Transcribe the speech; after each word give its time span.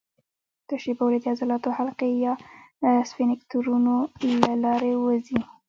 تشې 0.67 0.91
بولې 0.97 1.17
د 1.21 1.25
عضلاتي 1.33 1.69
حلقې 1.77 2.09
یا 2.25 2.35
سفینکترونو 3.09 3.93
له 4.41 4.53
لارې 4.63 4.91
ووځي. 4.95 5.39